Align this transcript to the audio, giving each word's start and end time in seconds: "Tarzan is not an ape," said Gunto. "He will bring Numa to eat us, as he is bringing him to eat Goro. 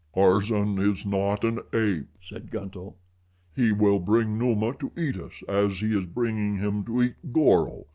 "Tarzan 0.15 0.79
is 0.79 1.05
not 1.05 1.43
an 1.43 1.59
ape," 1.75 2.07
said 2.23 2.49
Gunto. 2.49 2.95
"He 3.55 3.71
will 3.71 3.99
bring 3.99 4.35
Numa 4.35 4.73
to 4.79 4.91
eat 4.97 5.15
us, 5.17 5.43
as 5.47 5.79
he 5.79 5.95
is 5.95 6.07
bringing 6.07 6.57
him 6.57 6.83
to 6.85 7.03
eat 7.03 7.31
Goro. 7.31 7.85